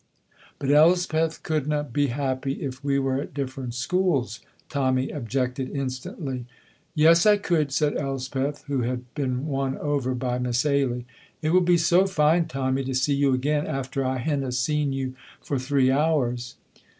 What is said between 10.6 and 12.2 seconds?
Ailie; "it will be so